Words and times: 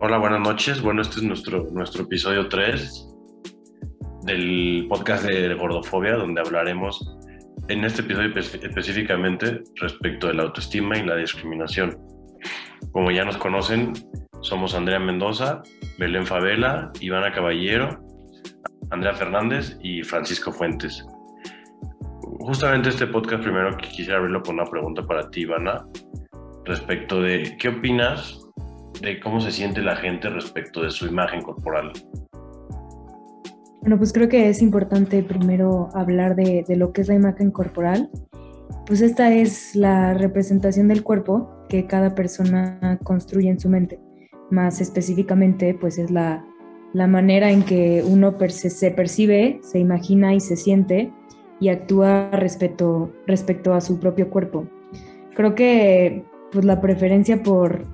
Hola, 0.00 0.18
buenas 0.18 0.40
noches. 0.40 0.80
Bueno, 0.80 1.02
este 1.02 1.16
es 1.16 1.24
nuestro, 1.24 1.64
nuestro 1.72 2.04
episodio 2.04 2.48
3 2.48 3.08
del 4.22 4.86
podcast 4.88 5.24
de 5.24 5.52
Gordofobia, 5.54 6.14
donde 6.14 6.40
hablaremos 6.40 7.18
en 7.66 7.84
este 7.84 8.02
episodio 8.02 8.32
específicamente 8.38 9.60
respecto 9.74 10.28
de 10.28 10.34
la 10.34 10.44
autoestima 10.44 10.96
y 10.96 11.04
la 11.04 11.16
discriminación. 11.16 11.98
Como 12.92 13.10
ya 13.10 13.24
nos 13.24 13.38
conocen, 13.38 13.92
somos 14.40 14.76
Andrea 14.76 15.00
Mendoza, 15.00 15.62
Belén 15.98 16.26
Favela, 16.26 16.92
Ivana 17.00 17.32
Caballero, 17.32 17.98
Andrea 18.90 19.14
Fernández 19.14 19.76
y 19.82 20.04
Francisco 20.04 20.52
Fuentes. 20.52 21.04
Justamente 22.38 22.90
este 22.90 23.08
podcast 23.08 23.42
primero 23.42 23.76
quisiera 23.76 24.18
abrirlo 24.18 24.42
con 24.42 24.60
una 24.60 24.64
pregunta 24.64 25.04
para 25.04 25.28
ti, 25.28 25.40
Ivana, 25.40 25.84
respecto 26.64 27.20
de 27.20 27.56
qué 27.58 27.70
opinas 27.70 28.47
de 29.00 29.20
cómo 29.20 29.40
se 29.40 29.50
siente 29.50 29.80
la 29.82 29.96
gente 29.96 30.28
respecto 30.28 30.82
de 30.82 30.90
su 30.90 31.06
imagen 31.06 31.42
corporal. 31.42 31.92
Bueno, 33.80 33.96
pues 33.96 34.12
creo 34.12 34.28
que 34.28 34.48
es 34.48 34.60
importante 34.60 35.22
primero 35.22 35.88
hablar 35.94 36.34
de, 36.34 36.64
de, 36.66 36.76
lo 36.76 36.92
que 36.92 37.02
es 37.02 37.08
la 37.08 37.14
imagen 37.14 37.50
corporal. 37.50 38.10
Pues 38.86 39.00
esta 39.00 39.32
es 39.32 39.74
la 39.76 40.14
representación 40.14 40.88
del 40.88 41.02
cuerpo 41.02 41.48
que 41.68 41.86
cada 41.86 42.14
persona 42.14 42.98
construye 43.04 43.48
en 43.48 43.60
su 43.60 43.68
mente. 43.68 44.00
Más 44.50 44.80
específicamente, 44.80 45.74
pues 45.74 45.98
es 45.98 46.10
la, 46.10 46.44
la 46.92 47.06
manera 47.06 47.50
en 47.50 47.62
que 47.62 48.02
uno 48.06 48.34
se 48.48 48.90
percibe, 48.90 49.60
se 49.62 49.78
imagina 49.78 50.34
y 50.34 50.40
se 50.40 50.56
siente 50.56 51.12
y 51.60 51.68
actúa 51.68 52.30
respecto, 52.32 53.12
respecto 53.26 53.74
a 53.74 53.80
su 53.80 53.98
propio 54.00 54.30
cuerpo. 54.30 54.66
Creo 55.34 55.54
que 55.54 56.24
pues 56.50 56.64
la 56.64 56.80
preferencia 56.80 57.42
por 57.42 57.84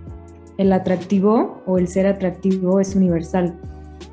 el 0.58 0.72
atractivo 0.72 1.62
o 1.66 1.78
el 1.78 1.88
ser 1.88 2.06
atractivo 2.06 2.80
es 2.80 2.94
universal 2.94 3.58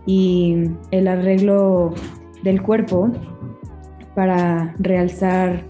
y 0.05 0.71
el 0.91 1.07
arreglo 1.07 1.93
del 2.43 2.61
cuerpo 2.61 3.11
para 4.15 4.75
realzar 4.79 5.63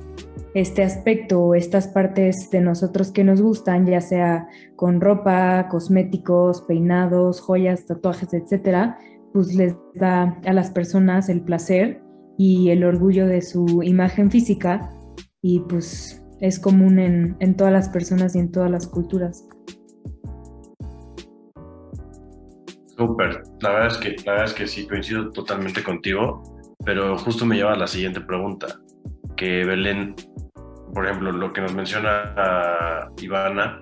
este 0.53 0.83
aspecto 0.83 1.41
o 1.41 1.55
estas 1.55 1.87
partes 1.87 2.49
de 2.51 2.61
nosotros 2.61 3.11
que 3.11 3.23
nos 3.23 3.41
gustan, 3.41 3.85
ya 3.85 4.01
sea 4.01 4.47
con 4.75 4.99
ropa, 4.99 5.67
cosméticos, 5.69 6.61
peinados, 6.63 7.39
joyas, 7.39 7.85
tatuajes, 7.85 8.33
etcétera, 8.33 8.97
pues 9.33 9.55
les 9.55 9.75
da 9.95 10.37
a 10.45 10.53
las 10.53 10.71
personas 10.71 11.29
el 11.29 11.41
placer 11.41 12.01
y 12.37 12.69
el 12.69 12.83
orgullo 12.83 13.27
de 13.27 13.41
su 13.41 13.81
imagen 13.83 14.29
física 14.29 14.89
y 15.41 15.61
pues 15.61 16.21
es 16.41 16.59
común 16.59 16.99
en, 16.99 17.37
en 17.39 17.55
todas 17.55 17.71
las 17.71 17.87
personas 17.89 18.35
y 18.35 18.39
en 18.39 18.51
todas 18.51 18.69
las 18.69 18.87
culturas. 18.87 19.47
Súper, 23.01 23.41
la 23.61 23.69
verdad 23.71 23.87
es 23.87 23.97
que 23.97 24.15
la 24.27 24.33
verdad 24.33 24.45
es 24.45 24.53
que 24.53 24.67
sí 24.67 24.87
coincido 24.87 25.31
totalmente 25.31 25.81
contigo, 25.81 26.43
pero 26.85 27.17
justo 27.17 27.47
me 27.47 27.55
lleva 27.55 27.73
a 27.73 27.75
la 27.75 27.87
siguiente 27.87 28.21
pregunta, 28.21 28.67
que 29.35 29.65
Belén, 29.65 30.13
por 30.93 31.07
ejemplo, 31.07 31.31
lo 31.31 31.51
que 31.51 31.61
nos 31.61 31.73
menciona 31.73 33.09
Ivana, 33.19 33.81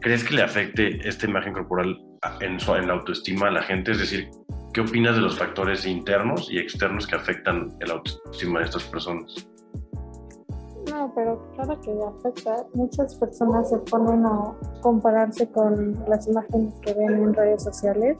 ¿crees 0.00 0.22
que 0.22 0.36
le 0.36 0.42
afecte 0.42 1.00
esta 1.02 1.26
imagen 1.26 1.52
corporal 1.52 1.98
en, 2.40 2.60
su, 2.60 2.72
en 2.76 2.86
la 2.86 2.92
autoestima 2.92 3.48
a 3.48 3.50
la 3.50 3.62
gente? 3.62 3.90
Es 3.90 3.98
decir, 3.98 4.30
¿qué 4.72 4.82
opinas 4.82 5.16
de 5.16 5.22
los 5.22 5.36
factores 5.36 5.84
internos 5.84 6.48
y 6.48 6.58
externos 6.58 7.08
que 7.08 7.16
afectan 7.16 7.76
el 7.80 7.90
autoestima 7.90 8.60
de 8.60 8.66
estas 8.66 8.84
personas? 8.84 9.48
No, 10.92 11.12
pero 11.16 11.44
claro 11.56 11.80
que 11.80 11.90
afecta. 11.90 12.64
Muchas 12.74 13.16
personas 13.16 13.68
se 13.68 13.78
ponen 13.78 14.24
a 14.24 14.54
compararse 14.80 15.50
con 15.50 16.04
las 16.08 16.28
imágenes 16.28 16.72
que 16.82 16.94
ven 16.94 17.24
en 17.24 17.34
redes 17.34 17.64
sociales 17.64 18.16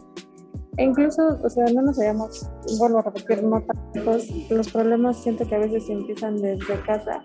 e 0.76 0.84
incluso, 0.84 1.38
o 1.42 1.50
sea, 1.50 1.64
no 1.74 1.82
nos 1.82 1.98
hayamos, 1.98 2.48
vuelvo 2.78 2.98
a 2.98 3.02
repetir, 3.02 3.42
no 3.42 3.62
tantos, 3.62 4.28
los 4.50 4.70
problemas 4.70 5.22
siento 5.22 5.46
que 5.46 5.54
a 5.54 5.58
veces 5.58 5.88
empiezan 5.90 6.36
desde 6.36 6.80
casa 6.86 7.24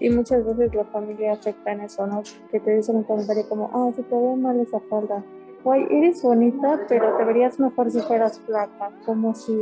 y 0.00 0.10
muchas 0.10 0.44
veces 0.44 0.74
la 0.74 0.84
familia 0.84 1.32
afecta 1.32 1.72
en 1.72 1.80
eso, 1.82 2.06
¿no? 2.06 2.22
Que 2.50 2.60
te 2.60 2.76
dicen 2.76 2.96
un 2.96 3.04
comentario 3.04 3.48
como, 3.48 3.70
ah, 3.74 3.90
se 3.94 4.02
te 4.02 4.14
ve 4.14 4.36
mal 4.36 4.60
esa 4.60 4.80
falda, 4.88 5.24
guay, 5.64 5.86
eres 5.90 6.22
bonita, 6.22 6.80
pero 6.88 7.16
te 7.16 7.24
verías 7.24 7.58
mejor 7.58 7.90
si 7.90 8.00
fueras 8.00 8.40
flaca, 8.40 8.92
como 9.04 9.34
si, 9.34 9.52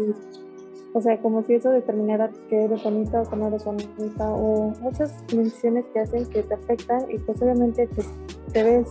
o 0.93 1.00
sea, 1.00 1.19
como 1.20 1.43
si 1.43 1.54
eso 1.54 1.70
determinara 1.70 2.31
que 2.49 2.64
eres 2.64 2.82
bonita 2.84 3.22
o 3.22 3.31
que 3.31 3.37
no 3.37 3.49
eres 3.49 3.64
bonita, 3.64 4.31
o 4.31 4.72
muchas 4.81 5.14
menciones 5.34 5.87
que 5.93 6.00
hacen 6.00 6.26
que 6.26 6.43
te 6.43 6.54
afectan 6.54 7.10
y 7.10 7.19
pues 7.19 7.41
obviamente 7.41 7.87
te, 7.87 8.04
te 8.53 8.62
ves 8.62 8.88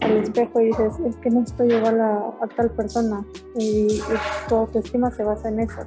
al 0.00 0.16
espejo 0.18 0.60
y 0.60 0.66
dices, 0.66 0.98
es 1.00 1.16
que 1.16 1.30
no 1.30 1.40
estoy 1.42 1.72
igual 1.72 2.00
a, 2.00 2.32
tal 2.56 2.70
persona. 2.70 3.24
Y, 3.56 4.00
tu 4.48 4.54
autoestima 4.56 5.10
se 5.10 5.24
basa 5.24 5.48
en 5.48 5.60
eso. 5.60 5.82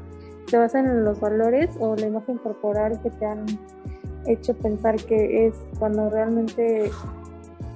Se 0.47 0.57
basa 0.57 0.79
en 0.79 1.05
los 1.05 1.19
valores 1.19 1.69
o 1.79 1.95
la 1.95 2.07
imagen 2.07 2.37
corporal 2.37 2.99
que 3.01 3.09
te 3.09 3.25
han 3.25 3.45
hecho 4.25 4.53
pensar 4.55 4.95
que 4.97 5.47
es 5.47 5.55
cuando 5.79 6.09
realmente, 6.09 6.91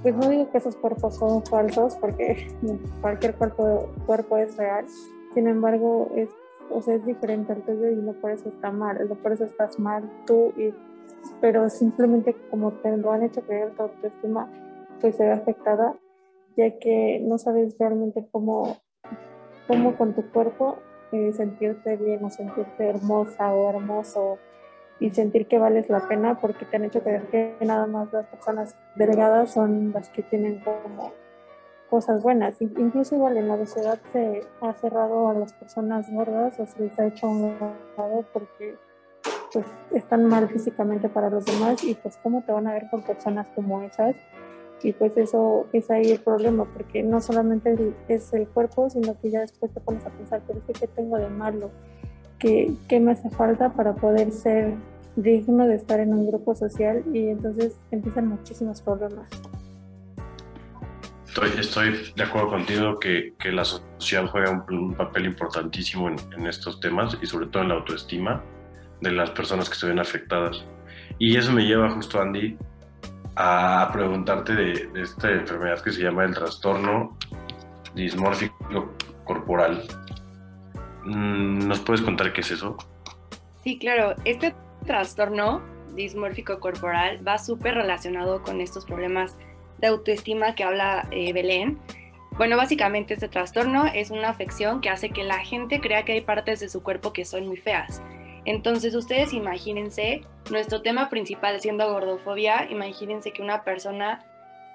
pues 0.04 0.16
no 0.16 0.30
digo 0.30 0.50
que 0.52 0.58
esos 0.58 0.76
cuerpos 0.76 1.16
son 1.16 1.44
falsos 1.46 1.96
porque 1.96 2.48
cualquier 3.02 3.36
cuerpo, 3.36 3.90
cuerpo 4.06 4.38
es 4.38 4.58
real. 4.58 4.86
Sin 5.34 5.48
embargo, 5.48 6.12
es, 6.16 6.30
o 6.70 6.82
sea, 6.82 6.96
es 6.96 7.06
diferente 7.06 7.54
al 7.54 7.62
tuyo 7.64 7.90
y 7.90 7.96
no 7.96 8.14
por 8.14 8.32
eso 8.32 8.50
está 8.50 8.72
mal, 8.72 8.98
no 9.08 9.16
por 9.16 9.34
eso 9.34 9.46
estás 9.46 9.80
mal 9.80 10.10
tú, 10.26 10.54
y, 10.58 10.74
pero 11.42 11.70
simplemente 11.70 12.36
como 12.50 12.72
te 12.72 12.96
lo 12.96 13.12
han 13.12 13.24
hecho 13.24 13.42
creer 13.42 13.72
tu 13.72 13.84
autoestima, 13.84 14.50
pues 15.02 15.18
se 15.18 15.26
ve 15.26 15.32
afectada 15.34 15.96
ya 16.56 16.78
que 16.80 17.20
no 17.24 17.38
sabes 17.38 17.76
realmente 17.78 18.26
cómo, 18.32 18.78
cómo 19.68 19.98
con 19.98 20.14
tu 20.14 20.30
cuerpo 20.32 20.78
eh, 21.12 21.34
sentirte 21.34 21.98
bien 21.98 22.24
o 22.24 22.30
sentirte 22.30 22.90
hermosa 22.90 23.54
o 23.54 23.70
hermoso 23.70 24.38
y 25.00 25.12
sentir 25.12 25.48
que 25.48 25.60
vales 25.60 25.90
la 25.90 26.08
pena 26.08 26.40
porque 26.40 26.66
te 26.66 26.78
han 26.78 26.86
hecho 26.86 27.02
creer 27.02 27.24
que 27.28 27.56
nada 27.62 27.86
más 27.86 28.12
las 28.14 28.26
personas 28.28 28.76
delgadas 28.96 29.52
son 29.52 29.92
las 29.92 30.10
que 30.10 30.24
tienen 30.24 30.60
como 30.60 31.12
cosas 31.90 32.24
buenas. 32.24 32.62
Incluso 32.62 33.16
igual 33.16 33.38
en 33.38 33.48
la 33.48 33.58
sociedad 33.58 34.00
se 34.12 34.42
ha 34.62 34.74
cerrado 34.74 35.28
a 35.28 35.34
las 35.34 35.54
personas 35.54 36.12
gordas 36.12 36.60
o 36.60 36.66
se 36.66 36.82
les 36.82 36.98
ha 37.00 37.08
hecho 37.08 37.30
un 37.30 37.58
lado 37.98 38.26
porque 38.34 38.78
pues 39.52 39.66
están 39.92 40.26
mal 40.26 40.50
físicamente 40.50 41.08
para 41.08 41.30
los 41.30 41.46
demás 41.46 41.84
y 41.84 41.94
pues 41.96 42.18
cómo 42.18 42.42
te 42.44 42.52
van 42.52 42.68
a 42.68 42.74
ver 42.74 42.90
con 42.90 43.04
personas 43.04 43.48
como 43.56 43.82
esas 43.84 44.16
y 44.84 44.94
pues 44.94 45.18
eso 45.18 45.68
es 45.74 45.90
ahí 45.90 46.12
el 46.12 46.20
problema, 46.20 46.66
porque 46.66 47.02
no 47.02 47.22
solamente 47.22 47.94
es 48.08 48.34
el 48.34 48.48
cuerpo, 48.48 48.90
sino 48.90 49.20
que 49.20 49.32
ya 49.32 49.42
después 49.42 49.74
te 49.74 49.80
pones 49.80 50.06
a 50.06 50.10
pensar, 50.10 50.42
pero 50.46 50.60
es 50.60 50.66
que 50.66 50.74
¿qué 50.74 50.88
tengo 50.88 51.18
de 51.18 51.30
malo? 51.30 51.72
¿Qué, 52.40 52.74
¿Qué 52.88 53.00
me 53.00 53.14
hace 53.14 53.30
falta 53.30 53.74
para 53.74 53.96
poder 53.96 54.32
ser 54.32 54.74
digno 55.16 55.66
de 55.68 55.76
estar 55.76 56.00
en 56.00 56.14
un 56.14 56.28
grupo 56.28 56.54
social? 56.56 57.04
Y 57.14 57.30
entonces 57.30 57.80
empiezan 57.92 58.28
muchísimos 58.28 58.82
problemas. 58.82 59.30
Estoy, 61.28 61.50
estoy 61.60 62.14
de 62.16 62.24
acuerdo 62.24 62.50
contigo 62.50 63.00
que, 63.00 63.34
que 63.40 63.52
la 63.52 63.66
sociedad 63.66 64.28
juega 64.28 64.66
un, 64.70 64.94
papel 64.94 65.26
importantísimo 65.26 66.10
en, 66.10 66.16
en, 66.38 66.48
estos 66.48 66.80
temas 66.80 67.18
y 67.22 67.26
sobre 67.26 67.48
todo 67.48 67.64
en 67.64 67.70
la 67.70 67.76
autoestima 67.76 68.42
de 69.02 69.12
las 69.12 69.32
personas 69.32 69.70
que 69.70 69.76
se 69.76 69.88
ven 69.88 70.00
afectadas. 70.00 70.66
Y 71.18 71.36
eso 71.36 71.52
me 71.52 71.64
lleva 71.64 71.90
justo, 71.90 72.22
Andy, 72.22 72.58
a 73.36 73.90
preguntarte 73.92 74.54
de, 74.54 74.90
esta 74.96 75.32
enfermedad 75.32 75.82
que 75.82 75.92
se 75.92 76.02
llama 76.04 76.24
el 76.24 76.34
trastorno 76.34 77.18
dismórfico 77.94 78.94
corporal. 79.24 79.84
Mm, 81.04 81.68
¿Nos 81.68 81.80
puedes 81.82 82.02
contar 82.02 82.32
qué 82.34 82.42
es 82.42 82.52
eso? 82.52 82.78
Sí, 83.64 83.78
claro. 83.78 84.16
Este 84.26 84.54
trastorno 84.86 85.62
dismórfico 85.96 86.60
corporal 86.60 87.26
va 87.26 87.38
súper 87.38 87.76
relacionado 87.76 88.42
con 88.44 88.62
estos 88.62 88.86
problemas 88.86 89.38
de 89.80 89.88
autoestima 89.88 90.56
que 90.56 90.64
habla 90.64 91.08
eh, 91.12 91.34
Belén. 91.34 91.80
Bueno, 92.38 92.58
básicamente 92.58 93.14
este 93.14 93.30
trastorno 93.30 93.86
es 93.86 94.12
una 94.12 94.30
afección 94.30 94.82
que 94.82 94.90
hace 94.90 95.10
que 95.10 95.24
la 95.24 95.40
gente 95.40 95.80
crea 95.80 96.04
que 96.04 96.14
hay 96.14 96.22
partes 96.22 96.60
de 96.60 96.70
su 96.70 96.84
cuerpo 96.84 97.14
que 97.14 97.24
son 97.24 97.48
muy 97.48 97.58
feas 97.58 98.02
entonces 98.46 98.96
ustedes 98.96 99.34
imagínense, 99.34 100.22
nuestro 100.52 100.82
tema 100.82 101.10
principal 101.10 101.60
siendo 101.60 101.92
gordofobia, 101.92 102.68
imagínense 102.70 103.32
que 103.32 103.42
una 103.42 103.64
persona 103.64 104.24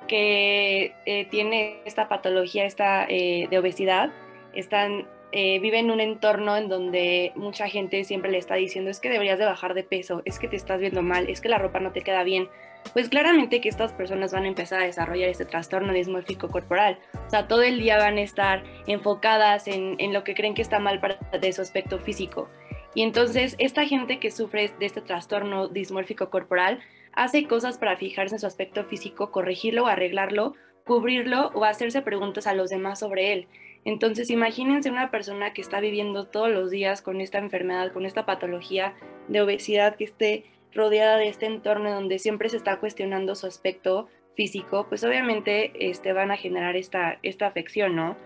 que 0.09 0.93
eh, 1.07 1.27
tiene 1.27 1.83
esta 1.85 2.09
patología 2.09 2.65
esta, 2.65 3.07
eh, 3.09 3.47
de 3.49 3.59
obesidad 3.59 4.11
están, 4.53 5.07
eh, 5.31 5.61
vive 5.61 5.79
en 5.79 5.93
un 5.93 6.01
entorno 6.01 6.57
en 6.57 6.69
donde 6.69 7.33
mucha 7.37 7.69
gente 7.69 8.03
siempre 8.03 8.33
le 8.33 8.39
está 8.39 8.57
diciendo 8.57 8.91
es 8.91 8.99
que 8.99 9.09
deberías 9.09 9.39
de 9.39 9.45
bajar 9.45 9.75
de 9.75 9.85
peso, 9.85 10.23
es 10.25 10.41
que 10.41 10.49
te 10.49 10.57
estás 10.57 10.81
viendo 10.81 11.03
mal, 11.03 11.29
es 11.29 11.41
que 11.41 11.49
la 11.49 11.59
ropa 11.59 11.79
no 11.79 11.93
te 11.93 12.03
queda 12.03 12.25
bien. 12.25 12.49
Pues 12.95 13.11
claramente 13.11 13.61
que 13.61 13.69
estas 13.69 13.93
personas 13.93 14.33
van 14.33 14.45
a 14.45 14.49
empezar 14.49 14.81
a 14.81 14.87
desarrollar 14.87 15.29
este 15.29 15.45
trastorno 15.45 15.93
dismórfico 15.93 16.49
corporal. 16.49 16.99
O 17.27 17.31
sea, 17.31 17.47
todo 17.47 17.63
el 17.63 17.79
día 17.79 17.99
van 17.99 18.17
a 18.17 18.23
estar 18.23 18.65
enfocadas 18.87 19.69
en, 19.69 19.97
en 19.99 20.15
lo 20.15 20.25
que 20.25 20.35
creen 20.35 20.55
que 20.55 20.63
está 20.63 20.79
mal 20.79 20.99
para 20.99 21.19
de 21.39 21.53
su 21.53 21.61
aspecto 21.61 21.99
físico. 21.99 22.49
Y 22.95 23.03
entonces 23.03 23.55
esta 23.59 23.87
gente 23.87 24.19
que 24.19 24.31
sufre 24.31 24.73
de 24.79 24.87
este 24.87 25.01
trastorno 25.01 25.69
dismórfico 25.69 26.31
corporal 26.31 26.81
hace 27.13 27.47
cosas 27.47 27.79
para 27.79 27.97
fijarse 27.97 28.37
en 28.37 28.41
su 28.41 28.47
aspecto 28.47 28.85
físico, 28.85 29.31
corregirlo 29.31 29.87
arreglarlo 29.87 30.55
cubrirlo 30.91 31.53
o 31.55 31.65
hacerse 31.65 32.03
preguntas 32.03 32.49
a 32.49 32.55
los 32.55 32.71
demás 32.71 32.99
sobre 32.99 33.33
él. 33.33 33.47
Entonces, 33.85 34.29
imagínense 34.29 34.91
una 34.91 35.11
persona 35.11 35.53
que 35.53 35.63
está 35.63 35.79
viviendo 35.79 36.27
todos 36.27 36.51
los 36.51 36.71
días 36.71 37.01
con 37.01 37.21
esta 37.21 37.39
enfermedad, 37.39 37.93
con 37.93 38.05
esta 38.05 38.27
patología 38.27 38.95
de 39.29 39.41
obesidad, 39.41 39.95
que 39.95 40.05
esté 40.05 40.45
rodeada 40.75 41.17
de 41.17 41.29
este 41.29 41.47
entorno 41.47 41.93
donde 41.93 42.19
siempre 42.19 42.49
se 42.49 42.57
está 42.57 42.79
cuestionando 42.81 43.37
su 43.37 43.47
aspecto 43.47 44.09
físico, 44.35 44.87
pues 44.89 45.05
obviamente 45.05 45.73
este, 45.79 46.13
van 46.13 46.31
a 46.31 46.37
generar 46.37 46.77
esta, 46.77 47.19
esta 47.23 47.47
afección, 47.47 47.95
¿no? 47.95 48.17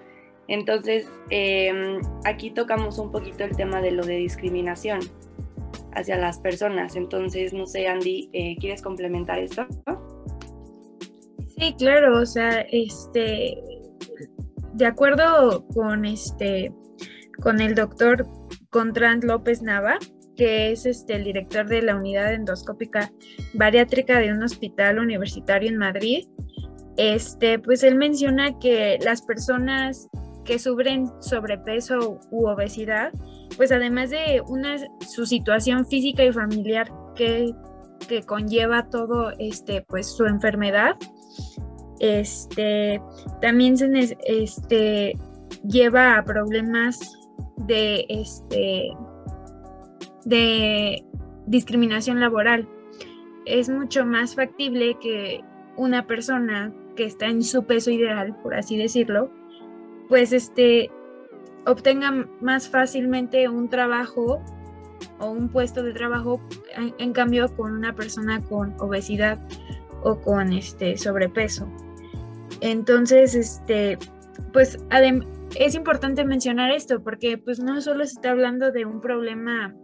Entonces, 0.49 1.07
em, 1.31 2.01
aquí 2.25 2.51
tocamos 2.51 2.99
un 2.99 3.11
poquito 3.11 3.45
el 3.45 3.57
tema 3.57 3.81
de 3.81 3.93
lo 3.93 4.05
de 4.05 4.17
discriminación 4.17 5.01
hacia 5.93 6.17
las 6.17 6.39
personas. 6.39 6.97
Entonces, 6.97 7.53
no 7.53 7.67
sé, 7.67 7.89
Andy, 7.89 8.29
eh, 8.33 8.57
¿quieres 8.61 8.83
complementar 8.83 9.39
esto? 9.39 9.67
Sí, 11.57 11.75
claro, 11.79 12.21
o 12.21 12.27
sea, 12.27 12.63
este, 12.73 13.63
de 14.75 14.87
acuerdo 14.87 15.67
con 15.69 16.05
este, 16.05 16.73
con 17.41 17.61
el 17.61 17.75
doctor 17.75 18.27
Contrant 18.71 19.25
López 19.25 19.63
Nava, 19.63 19.99
que 20.37 20.73
es 20.73 20.85
este, 20.85 21.15
el 21.15 21.25
director 21.25 21.67
de 21.69 21.83
la 21.83 21.95
unidad 21.95 22.35
endoscópica 22.35 23.13
bariátrica 23.55 24.19
de 24.19 24.33
un 24.33 24.43
hospital 24.43 24.99
universitario 24.99 25.69
en 25.69 25.79
Madrid, 25.79 26.27
este, 26.97 27.59
pues 27.59 27.83
él 27.85 27.95
menciona 27.95 28.59
que 28.59 28.99
las 29.01 29.23
personas 29.23 30.09
que 30.45 30.59
sufren 30.59 31.07
sobrepeso 31.21 32.21
u 32.31 32.47
obesidad, 32.47 33.13
pues 33.57 33.73
además 33.73 34.11
de 34.11 34.43
una, 34.47 34.77
su 35.07 35.27
situación 35.27 35.87
física 35.87 36.25
y 36.25 36.33
familiar 36.33 36.91
que, 37.15 37.53
que 38.09 38.23
conlleva 38.23 38.89
todo 38.91 39.33
este, 39.39 39.83
pues 39.83 40.15
su 40.15 40.27
enfermedad, 40.27 40.97
este, 42.01 43.01
también 43.41 43.77
se 43.77 44.17
este, 44.27 45.17
lleva 45.67 46.17
a 46.19 46.25
problemas 46.25 47.19
de, 47.57 48.05
este, 48.09 48.91
de 50.25 51.05
discriminación 51.47 52.21
laboral. 52.21 52.69
Es 53.47 53.69
mucho 53.69 54.05
más 54.05 54.35
factible 54.35 54.97
que 55.01 55.43
una 55.77 56.07
persona 56.07 56.73
que 56.97 57.05
está 57.05 57.27
en 57.27 57.43
su 57.43 57.65
peso 57.65 57.91
ideal, 57.91 58.37
por 58.43 58.55
así 58.55 58.77
decirlo, 58.77 59.31
pues 60.09 60.33
este 60.33 60.91
obtenga 61.67 62.29
más 62.41 62.69
fácilmente 62.69 63.49
un 63.49 63.69
trabajo 63.69 64.43
o 65.19 65.31
un 65.31 65.49
puesto 65.49 65.83
de 65.83 65.93
trabajo 65.93 66.41
en, 66.99 67.13
cambio 67.13 67.55
con 67.57 67.73
una 67.73 67.95
persona 67.95 68.43
con 68.43 68.75
obesidad 68.81 69.39
o 70.03 70.21
con 70.21 70.53
este 70.53 70.97
sobrepeso. 70.97 71.69
Entonces, 72.61 73.35
este, 73.35 73.99
pues 74.53 74.79
es 75.57 75.75
importante 75.75 76.25
mencionar 76.25 76.71
esto 76.71 77.03
porque 77.03 77.39
pues 77.39 77.61
no 77.61 77.81
solo 77.81 78.05
se 78.05 78.13
está 78.13 78.31
hablando 78.31 78.71
de 78.71 78.85
un 78.85 79.01
problema 79.01 79.75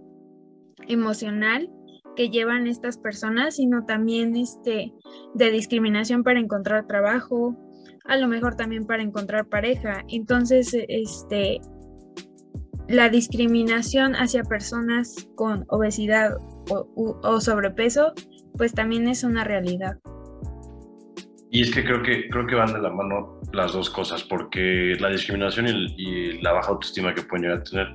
emocional 0.89 1.71
que 2.17 2.31
llevan 2.31 2.67
estas 2.67 2.99
personas, 2.99 3.57
sino 3.57 3.85
también 3.85 4.37
este 4.37 4.93
de 5.35 5.51
discriminación 5.51 6.23
para 6.23 6.41
encontrar 6.41 6.87
trabajo, 6.87 7.57
a 8.05 8.17
lo 8.17 8.29
mejor 8.29 8.57
también 8.57 8.87
para 8.87 9.03
encontrar 9.03 9.47
pareja. 9.47 10.05
Entonces, 10.09 10.77
este, 10.89 11.61
la 12.89 13.09
discriminación 13.09 14.15
hacia 14.15 14.43
personas 14.43 15.29
con 15.37 15.65
obesidad 15.69 16.37
o, 16.69 17.41
sobrepeso, 17.41 18.13
pues 18.57 18.73
también 18.75 19.09
es 19.09 19.25
una 19.25 19.45
realidad. 19.45 19.97
Y 21.51 21.63
es 21.63 21.75
que 21.75 21.85
creo 21.85 22.03
que 22.03 22.29
creo 22.29 22.47
que 22.47 22.55
van 22.55 22.73
de 22.73 22.81
la 22.81 22.91
mano 22.91 23.41
las 23.53 23.73
dos 23.73 23.91
cosas, 23.91 24.23
porque 24.23 24.97
la 25.01 25.09
discriminación 25.09 25.67
y 25.69 26.41
la 26.43 26.53
baja 26.53 26.71
autoestima 26.71 27.13
que 27.13 27.23
pueden 27.23 27.47
llegar 27.47 27.59
a 27.59 27.65
tener 27.65 27.93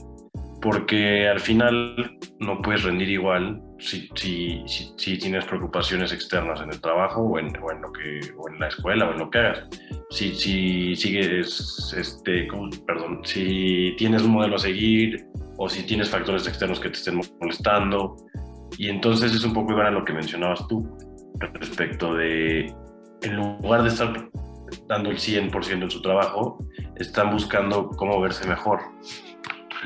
porque 0.66 1.30
al 1.30 1.40
final 1.40 2.18
no 2.40 2.60
puedes 2.64 2.82
rendir 2.82 3.08
igual 3.10 3.62
si, 3.78 4.10
si, 4.16 4.64
si, 4.98 5.20
tienes 5.20 5.46
preocupaciones 5.46 6.12
externas 6.12 6.60
en 6.60 6.72
el 6.72 6.82
trabajo 6.82 7.22
o 7.22 7.38
en, 7.38 7.56
o 7.62 7.72
en, 7.72 7.84
lo 7.84 7.94
que, 7.94 8.20
o 8.36 8.50
en 8.50 8.60
la 8.60 8.70
escuela 8.70 9.08
o 9.08 9.12
en 9.12 9.20
lo 9.20 9.30
que 9.30 9.38
hagas. 9.38 9.68
Si, 10.10 10.36
si 10.36 10.96
sigues, 10.96 11.94
este, 11.98 12.48
perdón, 12.86 13.22
si 13.24 13.96
tienes 13.98 14.22
un 14.24 14.32
modelo 14.32 14.56
a 14.56 14.60
seguir 14.60 15.26
o 15.58 15.68
si 15.68 15.84
tienes 15.84 16.10
factores 16.10 16.48
externos 16.48 16.80
que 16.80 16.90
te 16.90 16.98
estén 16.98 17.20
molestando. 17.40 18.16
Y 18.78 18.90
entonces 18.90 19.34
es 19.34 19.44
un 19.44 19.54
poco 19.54 19.72
igual 19.72 19.88
a 19.88 19.92
lo 19.92 20.06
que 20.06 20.14
mencionabas 20.14 20.68
tú 20.68 20.88
respecto 21.54 22.14
de, 22.14 22.74
en 23.22 23.36
lugar 23.36 23.84
de 23.84 23.90
estar 23.90 24.30
dando 24.88 25.10
el 25.10 25.18
100% 25.18 25.84
en 25.84 25.92
su 25.92 26.02
trabajo, 26.02 26.58
están 26.96 27.32
buscando 27.32 27.90
cómo 27.90 28.20
verse 28.22 28.48
mejor 28.48 28.80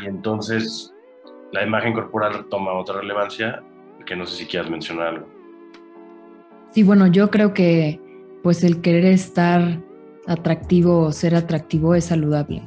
y 0.01 0.07
entonces 0.07 0.93
la 1.51 1.63
imagen 1.63 1.93
corporal 1.93 2.45
toma 2.49 2.73
otra 2.73 3.01
relevancia 3.01 3.61
que 4.05 4.15
no 4.15 4.25
sé 4.25 4.37
si 4.37 4.45
quieras 4.45 4.69
mencionar 4.69 5.07
algo. 5.07 5.27
Sí, 6.71 6.83
bueno, 6.83 7.07
yo 7.07 7.29
creo 7.29 7.53
que 7.53 7.99
pues 8.43 8.63
el 8.63 8.81
querer 8.81 9.05
estar 9.05 9.81
atractivo 10.27 10.99
o 11.01 11.11
ser 11.11 11.35
atractivo 11.35 11.95
es 11.95 12.05
saludable. 12.05 12.63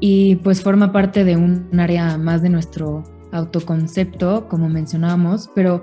Y 0.00 0.36
pues 0.36 0.62
forma 0.62 0.92
parte 0.92 1.24
de 1.24 1.36
un 1.36 1.68
área 1.78 2.18
más 2.18 2.42
de 2.42 2.48
nuestro 2.48 3.04
autoconcepto, 3.32 4.48
como 4.48 4.68
mencionábamos, 4.68 5.50
pero 5.54 5.82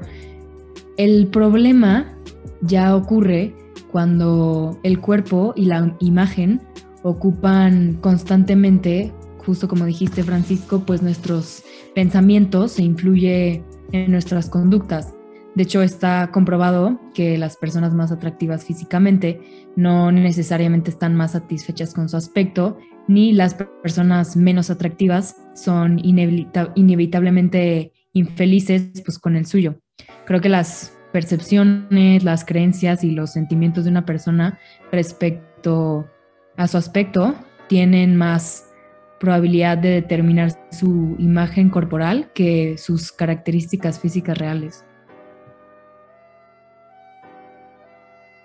el 0.98 1.28
problema 1.28 2.18
ya 2.62 2.96
ocurre 2.96 3.56
cuando 3.92 4.80
el 4.84 5.00
cuerpo 5.00 5.54
y 5.56 5.66
la 5.66 5.96
imagen 6.00 6.62
ocupan 7.04 7.98
constantemente 8.02 9.14
justo 9.50 9.68
como 9.68 9.86
dijiste 9.86 10.24
Francisco, 10.24 10.84
pues 10.86 11.02
nuestros 11.02 11.64
pensamientos 11.96 12.74
se 12.74 12.84
influye 12.84 13.64
en 13.92 14.12
nuestras 14.12 14.48
conductas. 14.48 15.16
De 15.56 15.64
hecho, 15.64 15.82
está 15.82 16.30
comprobado 16.32 17.00
que 17.14 17.38
las 17.38 17.58
personas 17.58 17.94
más 17.94 18.12
atractivas 18.12 18.64
físicamente 18.66 19.42
no 19.76 20.12
necesariamente 20.12 20.92
están 20.92 21.16
más 21.16 21.32
satisfechas 21.32 21.94
con 21.94 22.08
su 22.08 22.18
aspecto, 22.18 22.78
ni 23.08 23.34
las 23.34 23.56
personas 23.56 24.38
menos 24.38 24.70
atractivas 24.70 25.36
son 25.56 26.00
inevitablemente 26.04 27.92
infelices 28.14 29.02
pues, 29.04 29.18
con 29.18 29.36
el 29.36 29.46
suyo. 29.46 29.80
Creo 30.26 30.42
que 30.42 30.50
las 30.50 30.96
percepciones, 31.12 32.24
las 32.24 32.46
creencias 32.46 33.04
y 33.04 33.12
los 33.12 33.34
sentimientos 33.34 33.86
de 33.86 33.90
una 33.90 34.06
persona 34.06 34.60
respecto 34.92 36.08
a 36.56 36.68
su 36.68 36.78
aspecto 36.78 37.36
tienen 37.68 38.16
más 38.16 38.70
probabilidad 39.20 39.78
de 39.78 39.90
determinar 39.90 40.52
su 40.72 41.16
imagen 41.18 41.70
corporal 41.70 42.32
que 42.34 42.78
sus 42.78 43.12
características 43.12 44.00
físicas 44.00 44.38
reales. 44.38 44.86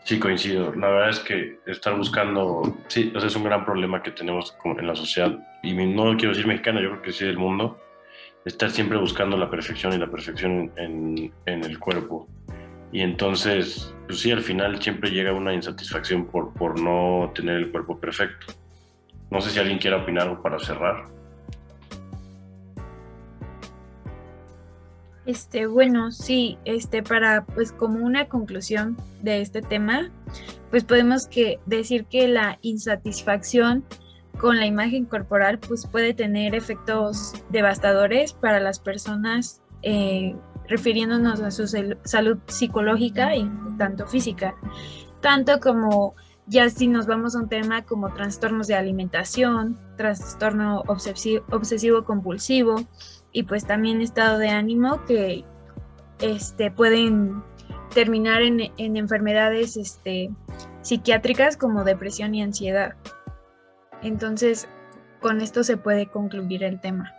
Sí, 0.04 0.18
coincido. 0.18 0.74
La 0.74 0.88
verdad 0.88 1.10
es 1.10 1.20
que 1.20 1.60
estar 1.64 1.96
buscando, 1.96 2.76
sí, 2.88 3.10
es 3.14 3.36
un 3.36 3.44
gran 3.44 3.64
problema 3.64 4.02
que 4.02 4.10
tenemos 4.10 4.54
en 4.62 4.86
la 4.86 4.94
sociedad, 4.94 5.38
y 5.62 5.72
no 5.72 6.14
quiero 6.18 6.34
decir 6.34 6.46
mexicana, 6.46 6.82
yo 6.82 6.90
creo 6.90 7.02
que 7.02 7.12
sí 7.12 7.24
del 7.24 7.38
mundo, 7.38 7.78
estar 8.44 8.70
siempre 8.70 8.98
buscando 8.98 9.38
la 9.38 9.48
perfección 9.48 9.94
y 9.94 9.96
la 9.96 10.10
perfección 10.10 10.70
en, 10.76 11.32
el 11.46 11.78
cuerpo. 11.78 12.28
Y 12.92 13.00
entonces, 13.00 13.94
pues 14.06 14.20
sí, 14.20 14.30
al 14.30 14.42
final 14.42 14.80
siempre 14.82 15.10
llega 15.10 15.32
una 15.32 15.54
insatisfacción 15.54 16.26
por, 16.26 16.52
por 16.52 16.78
no 16.78 17.32
tener 17.34 17.56
el 17.56 17.70
cuerpo 17.70 17.98
perfecto. 17.98 18.52
No 19.30 19.40
sé 19.40 19.50
si 19.50 19.58
alguien 19.58 19.78
quiere 19.78 19.96
opinar 19.96 20.28
algo 20.28 20.42
para 20.42 20.58
cerrar. 20.58 21.06
Este, 25.26 25.66
bueno, 25.66 26.12
sí, 26.12 26.58
este, 26.64 27.02
para, 27.02 27.44
pues, 27.46 27.72
como 27.72 28.04
una 28.04 28.28
conclusión 28.28 28.96
de 29.22 29.40
este 29.40 29.62
tema, 29.62 30.10
pues 30.70 30.84
podemos 30.84 31.26
que 31.26 31.60
decir 31.66 32.04
que 32.06 32.28
la 32.28 32.58
insatisfacción 32.60 33.84
con 34.38 34.58
la 34.58 34.66
imagen 34.66 35.04
corporal, 35.06 35.58
pues 35.58 35.86
puede 35.86 36.12
tener 36.12 36.54
efectos 36.54 37.32
devastadores 37.50 38.32
para 38.32 38.60
las 38.60 38.80
personas, 38.80 39.62
eh, 39.82 40.34
refiriéndonos 40.68 41.40
a 41.40 41.50
su 41.50 41.66
salud 41.68 42.38
psicológica 42.46 43.36
y 43.36 43.48
tanto 43.78 44.06
física, 44.06 44.54
tanto 45.20 45.60
como 45.60 46.14
ya 46.46 46.68
si 46.68 46.88
nos 46.88 47.06
vamos 47.06 47.34
a 47.34 47.38
un 47.38 47.48
tema 47.48 47.84
como 47.84 48.12
trastornos 48.12 48.66
de 48.66 48.74
alimentación, 48.74 49.78
trastorno 49.96 50.82
obsesivo, 50.86 52.04
compulsivo 52.04 52.76
y 53.34 53.42
pues 53.42 53.66
también 53.66 54.00
estado 54.00 54.38
de 54.38 54.48
ánimo 54.48 55.04
que 55.04 55.44
este, 56.20 56.70
pueden 56.70 57.42
terminar 57.92 58.40
en, 58.40 58.72
enfermedades 58.78 59.76
este, 59.76 60.30
psiquiátricas 60.80 61.58
como 61.58 61.84
depresión 61.84 62.34
y 62.34 62.42
ansiedad. 62.42 62.94
Entonces, 64.02 64.66
con 65.20 65.42
esto 65.42 65.64
se 65.64 65.76
puede 65.76 66.06
concluir 66.06 66.64
el 66.64 66.80
tema. 66.80 67.12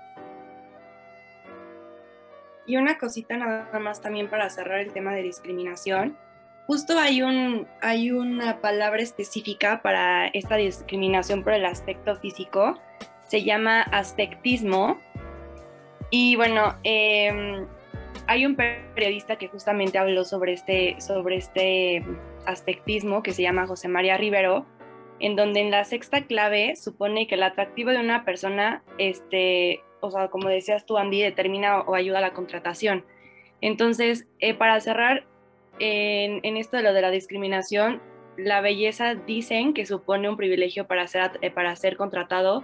Y 2.66 2.78
una 2.78 2.98
cosita 2.98 3.38
nada 3.38 3.80
más 3.80 4.02
también 4.02 4.28
para 4.28 4.50
cerrar 4.50 4.80
el 4.80 4.92
tema 4.92 5.14
de 5.14 5.22
discriminación 5.22 6.18
justo 6.68 6.98
hay, 6.98 7.22
un, 7.22 7.68
hay 7.82 8.12
una 8.12 8.60
palabra 8.62 9.02
específica 9.02 9.82
para 9.82 10.28
esta 10.28 10.56
discriminación 10.56 11.44
por 11.44 11.54
el 11.54 11.66
aspecto 11.66 12.16
físico, 12.16 12.80
se 13.28 13.44
llama 13.44 13.82
aspectismo. 13.82 15.00
Y 16.10 16.36
bueno, 16.36 16.76
em, 16.84 17.66
hay 18.28 18.46
un 18.46 18.56
periodista 18.56 19.38
que 19.38 19.48
justamente 19.48 19.98
habló 19.98 20.24
sobre 20.24 20.54
este, 20.54 21.00
sobre 21.00 21.38
este 21.38 22.04
aspectismo 22.46 23.24
que 23.24 23.32
se 23.32 23.42
llama 23.42 23.68
José 23.68 23.88
María 23.88 24.18
Rivero, 24.18 24.66
en 25.20 25.36
donde 25.36 25.62
en 25.62 25.72
la 25.72 25.84
sexta 25.84 26.26
clave 26.26 26.76
supone 26.76 27.28
que 27.28 27.36
el 27.36 27.44
atractivo 27.44 27.92
de 27.92 28.00
una 28.00 28.26
persona, 28.26 28.84
este, 28.98 29.82
o 30.02 30.12
sea, 30.12 30.28
como 30.30 30.50
decías 30.50 30.86
tú, 30.86 30.98
Andy, 30.98 31.22
determina 31.22 31.82
o 31.82 31.96
ayuda 31.96 32.20
a 32.20 32.22
la 32.22 32.34
contratación. 32.34 33.06
Entonces, 33.62 34.28
eh, 34.40 34.54
para 34.54 34.80
cerrar, 34.80 35.24
en, 35.80 36.58
esto 36.58 36.78
de 36.78 36.84
lo 36.84 36.94
de 36.94 37.02
la 37.02 37.12
discriminación, 37.12 38.02
la 38.38 38.62
belleza 38.62 39.16
dicen 39.16 39.74
que 39.74 39.86
supone 39.86 40.30
un 40.30 40.38
privilegio 40.38 40.88
para 40.88 41.08
ser, 41.08 41.32
eh, 41.42 41.52
para 41.52 41.76
ser 41.76 41.98
contratado, 41.98 42.64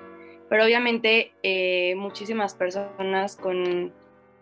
pero 0.51 0.65
obviamente 0.65 1.31
eh, 1.43 1.95
muchísimas 1.95 2.55
personas 2.55 3.37
con, 3.37 3.93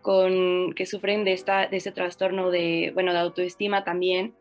con, 0.02 0.74
que 0.74 0.88
sufren 0.88 1.24
de, 1.24 1.34
esta, 1.34 1.68
de 1.68 1.78
ese 1.78 1.92
trastorno 1.92 2.50
de, 2.50 2.90
bueno, 2.96 3.14
de 3.14 3.20
autoestima 3.20 3.84
también, 3.84 4.34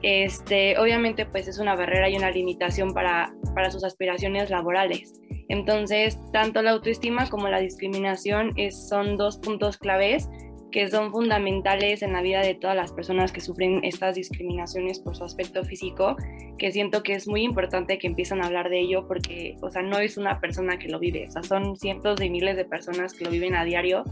este, 0.00 0.78
obviamente 0.78 1.26
pues 1.26 1.48
es 1.48 1.58
una 1.58 1.74
barrera 1.74 2.08
y 2.08 2.16
una 2.16 2.30
limitación 2.30 2.94
para, 2.94 3.34
para 3.52 3.72
sus 3.72 3.82
aspiraciones 3.82 4.48
laborales. 4.48 5.20
Entonces, 5.48 6.20
tanto 6.32 6.62
la 6.62 6.70
autoestima 6.70 7.28
como 7.28 7.48
la 7.48 7.58
discriminación 7.58 8.52
es, 8.54 8.88
son 8.88 9.16
dos 9.16 9.38
puntos 9.38 9.76
claves 9.76 10.28
que 10.70 10.88
son 10.88 11.10
fundamentales 11.10 12.02
en 12.02 12.12
la 12.12 12.22
vida 12.22 12.40
de 12.40 12.54
todas 12.54 12.76
las 12.76 12.92
personas 12.92 13.32
que 13.32 13.40
sufren 13.40 13.84
estas 13.84 14.14
discriminaciones 14.14 15.00
por 15.00 15.16
su 15.16 15.24
aspecto 15.24 15.64
físico, 15.64 16.16
que 16.58 16.72
siento 16.72 17.02
que 17.02 17.14
es 17.14 17.26
muy 17.26 17.42
importante 17.42 17.98
que 17.98 18.06
empiecen 18.06 18.42
a 18.42 18.46
hablar 18.46 18.68
de 18.68 18.80
ello 18.80 19.06
porque, 19.06 19.56
o 19.62 19.70
sea, 19.70 19.82
no 19.82 19.98
es 19.98 20.16
una 20.16 20.40
persona 20.40 20.78
que 20.78 20.88
lo 20.88 20.98
vive, 20.98 21.26
o 21.28 21.30
sea, 21.30 21.42
son 21.42 21.76
cientos 21.76 22.16
de 22.16 22.30
miles 22.30 22.56
de 22.56 22.64
personas 22.64 23.14
que 23.14 23.24
lo 23.24 23.30
viven 23.30 23.54
a 23.54 23.64
diario 23.64 24.04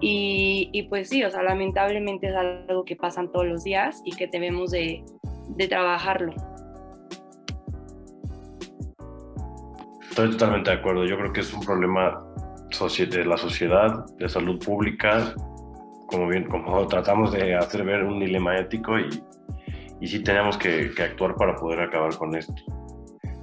y, 0.00 0.70
y 0.72 0.84
pues 0.84 1.08
sí, 1.08 1.24
o 1.24 1.30
sea, 1.30 1.42
lamentablemente 1.42 2.28
es 2.28 2.34
algo 2.34 2.84
que 2.84 2.96
pasan 2.96 3.30
todos 3.30 3.46
los 3.46 3.64
días 3.64 4.02
y 4.04 4.14
que 4.14 4.26
debemos 4.26 4.70
de, 4.70 5.04
de 5.48 5.68
trabajarlo. 5.68 6.34
Estoy 10.10 10.30
totalmente 10.30 10.70
de 10.70 10.76
acuerdo. 10.76 11.04
Yo 11.04 11.18
creo 11.18 11.32
que 11.32 11.40
es 11.40 11.52
un 11.52 11.60
problema 11.60 12.22
de 12.68 13.24
la 13.24 13.36
sociedad, 13.36 14.06
de 14.18 14.28
salud 14.28 14.58
pública, 14.62 15.34
como 16.06 16.28
bien, 16.28 16.44
como 16.44 16.86
tratamos 16.86 17.32
de 17.32 17.54
hacer 17.54 17.84
ver 17.84 18.04
un 18.04 18.20
dilema 18.20 18.56
ético 18.58 18.98
y, 18.98 19.08
y 20.00 20.06
sí 20.06 20.22
tenemos 20.22 20.56
que, 20.56 20.90
que 20.94 21.02
actuar 21.02 21.34
para 21.36 21.54
poder 21.54 21.80
acabar 21.80 22.16
con 22.16 22.34
esto. 22.36 22.54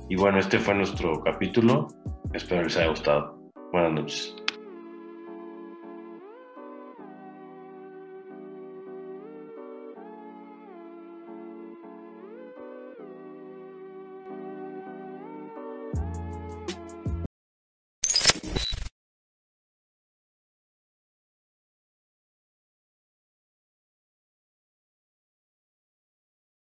Y 0.10 0.16
bueno, 0.16 0.40
este 0.40 0.60
fue 0.60 0.76
nuestro 0.76 1.22
capítulo. 1.22 1.88
Espero 2.34 2.64
les 2.64 2.78
haya 2.78 2.90
gustado. 2.90 3.40
Buenas 3.72 3.94
noches. 3.94 4.43